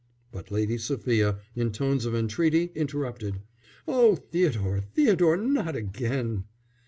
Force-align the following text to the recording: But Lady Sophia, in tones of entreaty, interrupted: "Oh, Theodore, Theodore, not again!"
But 0.31 0.49
Lady 0.49 0.79
Sophia, 0.79 1.37
in 1.55 1.71
tones 1.71 2.05
of 2.05 2.15
entreaty, 2.15 2.71
interrupted: 2.73 3.41
"Oh, 3.87 4.15
Theodore, 4.15 4.79
Theodore, 4.95 5.37
not 5.37 5.75
again!" 5.75 6.45